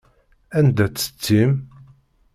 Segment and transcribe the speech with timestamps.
[0.57, 1.51] Anda-tt setti-m?